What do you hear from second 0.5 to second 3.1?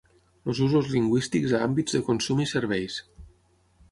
Els usos lingüístics a àmbits de consum i serveis.